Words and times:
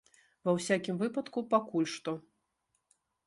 Ва 0.47 0.53
ўсякім 0.59 0.95
выпадку, 1.01 1.43
пакуль 1.53 1.87
што. 1.97 2.11